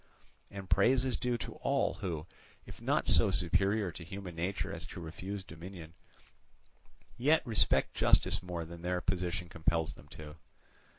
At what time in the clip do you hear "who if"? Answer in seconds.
1.93-2.81